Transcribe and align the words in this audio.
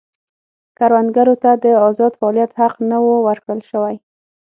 کروندګرو 0.77 1.35
ته 1.43 1.51
د 1.63 1.65
ازاد 1.87 2.13
فعالیت 2.19 2.51
حق 2.59 2.75
نه 2.89 2.97
و 3.03 3.07
ورکړل 3.27 3.59
شوی. 3.69 3.95